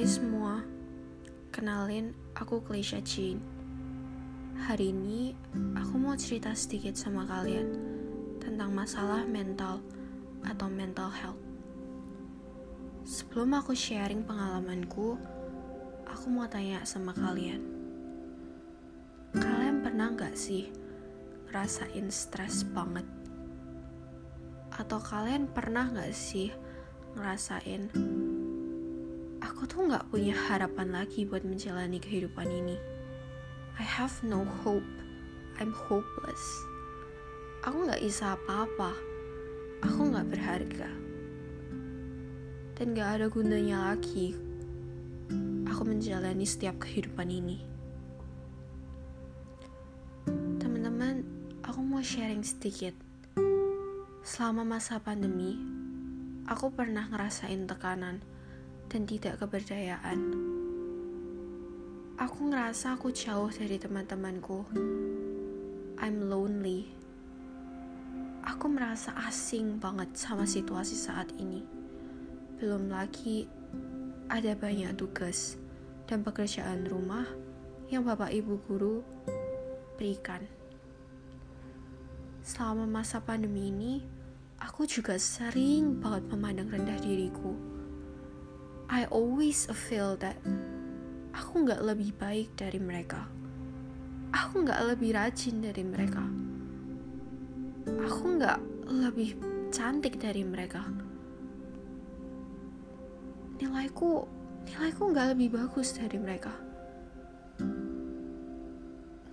Hai 0.00 0.08
semua, 0.08 0.64
kenalin 1.52 2.16
aku 2.32 2.64
Kelisha 2.64 3.04
Jean. 3.04 3.36
Hari 4.64 4.96
ini 4.96 5.36
aku 5.76 6.00
mau 6.00 6.16
cerita 6.16 6.56
sedikit 6.56 6.96
sama 6.96 7.28
kalian 7.28 7.68
tentang 8.40 8.72
masalah 8.72 9.28
mental 9.28 9.84
atau 10.40 10.72
mental 10.72 11.12
health. 11.12 11.44
Sebelum 13.04 13.60
aku 13.60 13.76
sharing 13.76 14.24
pengalamanku, 14.24 15.20
aku 16.08 16.26
mau 16.32 16.48
tanya 16.48 16.80
sama 16.88 17.12
kalian. 17.12 17.60
Kalian 19.36 19.84
pernah 19.84 20.16
gak 20.16 20.32
sih 20.32 20.72
ngerasain 21.52 22.08
stres 22.08 22.64
banget? 22.72 23.04
Atau 24.72 24.96
kalian 24.96 25.44
pernah 25.44 25.92
gak 25.92 26.16
sih 26.16 26.48
ngerasain 27.20 27.92
aku 29.60 29.76
tuh 29.76 29.92
gak 29.92 30.08
punya 30.08 30.32
harapan 30.32 30.88
lagi 30.88 31.28
buat 31.28 31.44
menjalani 31.44 32.00
kehidupan 32.00 32.48
ini. 32.48 32.80
I 33.76 33.84
have 33.84 34.16
no 34.24 34.40
hope. 34.64 34.88
I'm 35.60 35.76
hopeless. 35.76 36.40
Aku 37.68 37.84
gak 37.84 38.00
bisa 38.00 38.40
apa-apa. 38.40 38.96
Aku 39.84 40.16
gak 40.16 40.32
berharga. 40.32 40.88
Dan 42.72 42.96
gak 42.96 43.20
ada 43.20 43.28
gunanya 43.28 43.92
lagi 43.92 44.32
aku 45.68 45.84
menjalani 45.84 46.48
setiap 46.48 46.80
kehidupan 46.80 47.28
ini. 47.28 47.60
Teman-teman, 50.56 51.20
aku 51.60 51.84
mau 51.84 52.00
sharing 52.00 52.40
sedikit. 52.40 52.96
Selama 54.24 54.64
masa 54.64 54.96
pandemi, 55.04 55.60
aku 56.48 56.72
pernah 56.72 57.12
ngerasain 57.12 57.68
tekanan 57.68 58.24
dan 58.90 59.06
tidak 59.06 59.38
keberdayaan. 59.38 60.18
Aku 62.18 62.50
ngerasa 62.50 62.98
aku 62.98 63.14
jauh 63.14 63.48
dari 63.48 63.78
teman-temanku. 63.78 64.66
I'm 66.02 66.26
lonely. 66.26 66.90
Aku 68.42 68.66
merasa 68.66 69.14
asing 69.30 69.78
banget 69.78 70.10
sama 70.18 70.44
situasi 70.44 70.98
saat 70.98 71.30
ini. 71.38 71.62
Belum 72.58 72.90
lagi 72.90 73.46
ada 74.26 74.52
banyak 74.58 74.98
tugas 74.98 75.54
dan 76.10 76.26
pekerjaan 76.26 76.84
rumah 76.90 77.24
yang 77.88 78.02
Bapak 78.02 78.34
Ibu 78.34 78.58
guru 78.66 79.06
berikan. 79.94 80.42
Selama 82.42 82.84
masa 82.90 83.22
pandemi 83.22 83.70
ini, 83.70 84.02
aku 84.58 84.82
juga 84.84 85.14
sering 85.16 86.02
banget 86.02 86.26
memandang 86.34 86.68
rendah 86.68 86.98
diriku 87.00 87.79
I 88.90 89.06
always 89.06 89.70
feel 89.70 90.18
that 90.18 90.34
aku 91.30 91.62
nggak 91.62 91.78
lebih 91.78 92.10
baik 92.18 92.58
dari 92.58 92.82
mereka. 92.82 93.22
Aku 94.34 94.66
nggak 94.66 94.82
lebih 94.82 95.14
rajin 95.14 95.62
dari 95.62 95.86
mereka. 95.86 96.26
Aku 97.86 98.34
nggak 98.34 98.58
lebih 98.90 99.38
cantik 99.70 100.18
dari 100.18 100.42
mereka. 100.42 100.82
Nilaiku, 103.62 104.26
nilaiku 104.66 105.02
nggak 105.14 105.38
lebih 105.38 105.54
bagus 105.54 105.94
dari 105.94 106.18
mereka. 106.18 106.50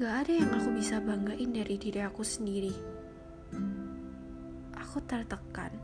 Gak 0.00 0.14
ada 0.24 0.32
yang 0.32 0.48
aku 0.48 0.80
bisa 0.80 0.96
banggain 0.96 1.52
dari 1.52 1.76
diri 1.76 2.00
aku 2.00 2.24
sendiri. 2.24 2.72
Aku 4.80 4.96
tertekan 5.04 5.76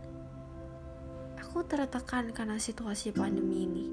Aku 1.48 1.64
tertekan 1.64 2.28
karena 2.36 2.60
situasi 2.60 3.08
pandemi 3.08 3.64
ini, 3.64 3.88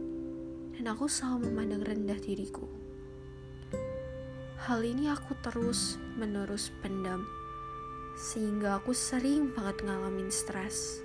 dan 0.75 0.91
aku 0.91 1.07
selalu 1.07 1.47
memandang 1.47 1.87
rendah 1.87 2.19
diriku. 2.19 2.67
Hal 4.59 4.83
ini 4.83 5.07
aku 5.07 5.39
terus 5.39 5.95
menerus 6.19 6.67
pendam, 6.83 7.23
sehingga 8.19 8.75
aku 8.75 8.91
sering 8.91 9.55
banget 9.55 9.87
ngalamin 9.87 10.27
stres. 10.27 10.99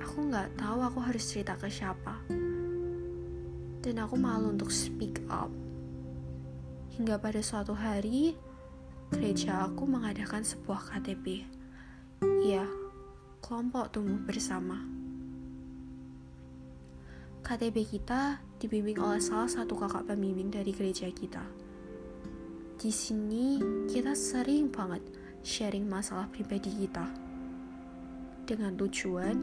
Aku 0.00 0.32
nggak 0.32 0.56
tahu 0.56 0.80
aku 0.80 1.04
harus 1.04 1.28
cerita 1.28 1.60
ke 1.60 1.68
siapa, 1.68 2.16
dan 3.84 3.94
aku 4.00 4.16
malu 4.16 4.48
untuk 4.48 4.72
speak 4.72 5.20
up. 5.28 5.52
Hingga 6.96 7.20
pada 7.20 7.44
suatu 7.44 7.76
hari, 7.76 8.32
gereja 9.12 9.68
aku 9.68 9.84
mengadakan 9.84 10.40
sebuah 10.40 10.88
KTP. 10.88 11.44
Ya, 12.48 12.64
kelompok 13.44 13.92
tumbuh 13.92 14.16
bersama. 14.24 15.01
KTP 17.52 17.84
kita 17.84 18.40
dibimbing 18.64 18.96
oleh 18.96 19.20
salah 19.20 19.44
satu 19.44 19.76
kakak 19.76 20.08
pembimbing 20.08 20.48
dari 20.48 20.72
gereja 20.72 21.04
kita. 21.12 21.44
Di 22.80 22.88
sini 22.88 23.60
kita 23.92 24.16
sering 24.16 24.72
banget 24.72 25.04
sharing 25.44 25.84
masalah 25.84 26.32
pribadi 26.32 26.72
kita. 26.72 27.04
Dengan 28.48 28.72
tujuan 28.80 29.36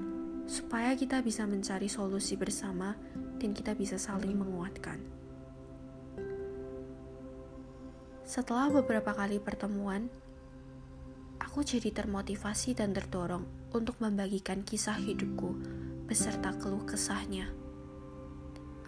supaya 0.49 0.97
kita 0.97 1.21
bisa 1.21 1.45
mencari 1.45 1.85
solusi 1.85 2.33
bersama 2.33 2.97
dan 3.37 3.53
kita 3.53 3.77
bisa 3.77 4.01
saling 4.01 4.33
menguatkan. 4.41 4.97
Setelah 8.25 8.73
beberapa 8.73 9.13
kali 9.13 9.37
pertemuan, 9.37 10.09
aku 11.37 11.61
jadi 11.61 11.93
termotivasi 11.93 12.73
dan 12.73 12.89
terdorong 12.89 13.45
untuk 13.69 14.01
membagikan 14.01 14.65
kisah 14.65 14.97
hidupku 14.97 15.61
beserta 16.09 16.57
keluh 16.57 16.89
kesahnya. 16.89 17.68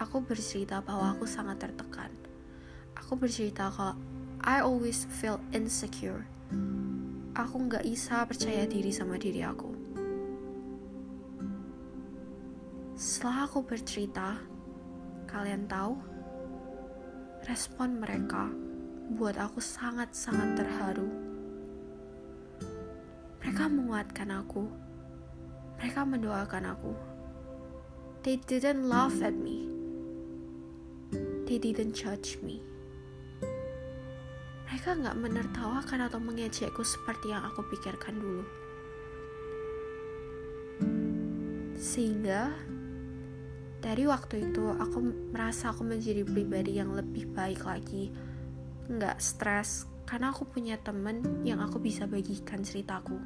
Aku 0.01 0.17
bercerita 0.25 0.81
bahwa 0.81 1.13
aku 1.13 1.29
sangat 1.29 1.61
tertekan. 1.61 2.09
Aku 2.97 3.13
bercerita 3.13 3.69
kalau 3.69 3.93
I 4.41 4.65
always 4.65 5.05
feel 5.05 5.37
insecure. 5.53 6.25
Aku 7.37 7.69
nggak 7.69 7.85
bisa 7.85 8.25
percaya 8.25 8.65
diri 8.65 8.89
sama 8.89 9.21
diri 9.21 9.45
aku. 9.45 9.69
Setelah 12.97 13.45
aku 13.45 13.61
bercerita, 13.61 14.41
kalian 15.29 15.69
tahu, 15.69 15.93
respon 17.45 18.01
mereka 18.01 18.49
buat 19.13 19.37
aku 19.37 19.61
sangat-sangat 19.61 20.65
terharu. 20.65 21.09
Mereka 23.37 23.69
menguatkan 23.69 24.33
aku. 24.33 24.65
Mereka 25.77 26.01
mendoakan 26.09 26.73
aku. 26.73 26.93
They 28.25 28.41
didn't 28.41 28.89
laugh 28.89 29.21
at 29.21 29.37
me 29.37 29.70
they 31.51 31.59
didn't 31.59 31.91
judge 31.91 32.39
me. 32.39 32.63
Mereka 34.71 35.03
nggak 35.03 35.19
menertawakan 35.19 36.07
atau 36.07 36.15
mengejekku 36.23 36.79
seperti 36.79 37.35
yang 37.35 37.43
aku 37.43 37.67
pikirkan 37.67 38.15
dulu. 38.15 38.45
Sehingga 41.75 42.55
dari 43.83 44.07
waktu 44.07 44.47
itu 44.47 44.63
aku 44.71 45.03
merasa 45.35 45.75
aku 45.75 45.83
menjadi 45.83 46.23
pribadi 46.23 46.79
yang 46.79 46.95
lebih 46.95 47.27
baik 47.35 47.67
lagi, 47.67 48.15
nggak 48.87 49.19
stres 49.19 49.89
karena 50.07 50.31
aku 50.31 50.47
punya 50.47 50.79
temen 50.79 51.43
yang 51.43 51.59
aku 51.59 51.83
bisa 51.83 52.07
bagikan 52.07 52.63
ceritaku. 52.63 53.19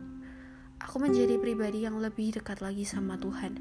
Aku 0.81 0.97
menjadi 0.97 1.38
pribadi 1.38 1.85
yang 1.85 2.02
lebih 2.02 2.41
dekat 2.41 2.66
lagi 2.66 2.90
sama 2.90 3.22
Tuhan. 3.22 3.53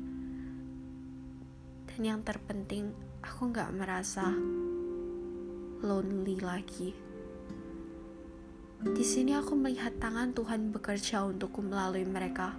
Dan 1.92 2.00
yang 2.00 2.20
terpenting, 2.24 2.90
aku 3.24 3.48
nggak 3.48 3.72
merasa 3.72 4.28
lonely 5.80 6.36
lagi. 6.44 6.92
Di 8.84 9.00
sini 9.00 9.32
aku 9.32 9.56
melihat 9.56 9.96
tangan 9.96 10.36
Tuhan 10.36 10.68
bekerja 10.68 11.24
untukku 11.24 11.64
melalui 11.64 12.04
mereka. 12.04 12.52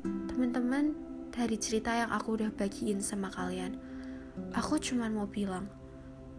Teman-teman, 0.00 0.96
dari 1.28 1.60
cerita 1.60 1.92
yang 1.92 2.08
aku 2.08 2.40
udah 2.40 2.48
bagiin 2.56 3.04
sama 3.04 3.28
kalian, 3.28 3.76
aku 4.56 4.80
cuma 4.80 5.12
mau 5.12 5.28
bilang 5.28 5.68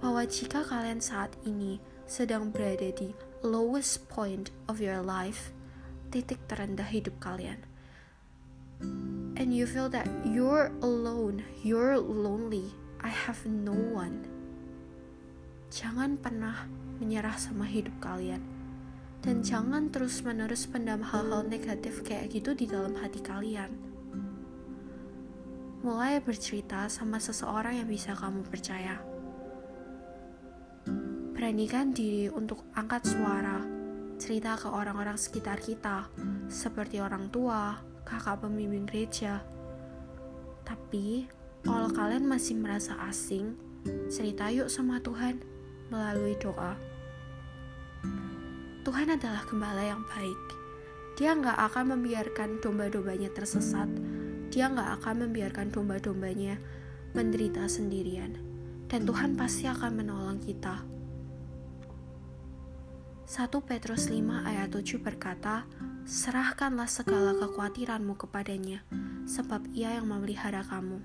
bahwa 0.01 0.25
jika 0.25 0.65
kalian 0.65 0.97
saat 0.97 1.29
ini 1.45 1.77
sedang 2.09 2.49
berada 2.49 2.89
di 2.89 3.13
lowest 3.45 4.09
point 4.09 4.49
of 4.65 4.81
your 4.81 5.05
life, 5.05 5.53
titik 6.09 6.41
terendah 6.49 6.89
hidup 6.89 7.13
kalian, 7.21 7.61
and 9.37 9.55
you 9.55 9.63
feel 9.67 9.87
that 9.89 10.07
you're 10.27 10.71
alone, 10.81 11.43
you're 11.63 11.99
lonely, 11.99 12.71
I 12.99 13.09
have 13.09 13.45
no 13.47 13.73
one. 13.73 14.27
Jangan 15.71 16.19
pernah 16.19 16.67
menyerah 16.99 17.39
sama 17.39 17.63
hidup 17.63 17.95
kalian. 18.03 18.43
Dan 19.21 19.45
jangan 19.45 19.93
terus-menerus 19.93 20.65
pendam 20.65 21.05
hal-hal 21.05 21.45
negatif 21.45 22.01
kayak 22.01 22.33
gitu 22.33 22.57
di 22.57 22.65
dalam 22.65 22.97
hati 22.97 23.21
kalian. 23.21 23.69
Mulai 25.85 26.21
bercerita 26.21 26.89
sama 26.89 27.21
seseorang 27.21 27.81
yang 27.81 27.89
bisa 27.89 28.17
kamu 28.17 28.41
percaya. 28.45 28.97
Beranikan 31.37 31.93
diri 31.93 32.29
untuk 32.29 32.65
angkat 32.73 33.05
suara, 33.05 33.61
cerita 34.21 34.57
ke 34.57 34.69
orang-orang 34.69 35.17
sekitar 35.17 35.57
kita, 35.57 36.09
seperti 36.49 37.01
orang 37.01 37.29
tua, 37.33 37.90
kakak 38.11 38.43
pembimbing 38.43 38.83
gereja. 38.83 39.39
Tapi 40.67 41.31
Kalau 41.61 41.93
kalian 41.93 42.25
masih 42.25 42.57
merasa 42.57 42.97
asing, 43.05 43.53
cerita 44.09 44.49
yuk 44.49 44.65
sama 44.65 44.97
Tuhan 44.97 45.37
melalui 45.93 46.33
doa. 46.41 46.73
Tuhan 48.81 49.13
adalah 49.13 49.45
gembala 49.45 49.85
yang 49.85 50.01
baik. 50.09 50.41
Dia 51.21 51.37
nggak 51.37 51.53
akan 51.69 51.93
membiarkan 51.93 52.65
domba-dombanya 52.65 53.29
tersesat. 53.29 53.85
Dia 54.49 54.73
nggak 54.73 55.05
akan 55.05 55.29
membiarkan 55.29 55.69
domba-dombanya 55.69 56.57
menderita 57.13 57.69
sendirian. 57.69 58.33
Dan 58.89 59.05
Tuhan 59.05 59.37
pasti 59.37 59.69
akan 59.69 60.01
menolong 60.01 60.41
kita. 60.41 60.81
1 63.31 63.47
Petrus 63.63 64.11
5 64.11 64.27
ayat 64.43 64.75
7 64.75 64.99
berkata, 64.99 65.63
Serahkanlah 66.03 66.91
segala 66.91 67.31
kekhawatiranmu 67.39 68.19
kepadanya, 68.19 68.83
sebab 69.23 69.71
ia 69.71 69.95
yang 69.95 70.11
memelihara 70.11 70.67
kamu. 70.67 70.99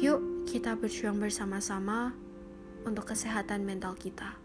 Yuk 0.00 0.48
kita 0.48 0.72
berjuang 0.80 1.20
bersama-sama 1.20 2.16
untuk 2.88 3.12
kesehatan 3.12 3.68
mental 3.68 3.92
kita. 4.00 4.40